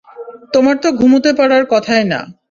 [0.53, 2.19] তোমার তো ঘুমোতে পারার কথাই না।